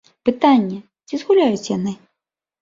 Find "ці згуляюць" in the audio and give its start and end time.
1.09-1.71